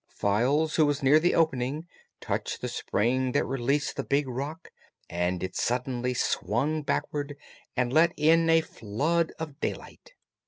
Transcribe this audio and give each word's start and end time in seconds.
Files, 0.09 0.77
who 0.77 0.87
was 0.87 1.03
near 1.03 1.19
the 1.19 1.35
opening, 1.35 1.85
touched 2.19 2.61
the 2.61 2.67
spring 2.67 3.33
that 3.33 3.45
released 3.45 3.95
the 3.97 4.03
big 4.03 4.27
rock 4.27 4.71
and 5.11 5.43
it 5.43 5.55
suddenly 5.55 6.15
swung 6.15 6.81
backward 6.81 7.37
and 7.77 7.93
let 7.93 8.11
in 8.17 8.49
a 8.49 8.61
flood 8.61 9.31
of 9.37 9.59
daylight. 9.59 10.15